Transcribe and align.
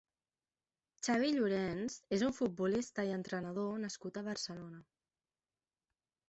Xavi 1.07 1.27
Llorens 1.35 1.97
és 2.17 2.23
un 2.29 2.33
futbolista 2.37 3.05
i 3.11 3.13
entrenador 3.19 3.77
nascut 3.85 4.19
a 4.19 4.25
Barcelona. 4.31 4.83